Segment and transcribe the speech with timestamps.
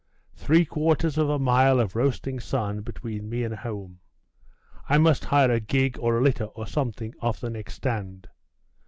[0.33, 3.99] Three quarters of a mile of roasting sun between me and home!....
[4.89, 8.27] I must hire a gig, or a litter, or some thing, off the next stand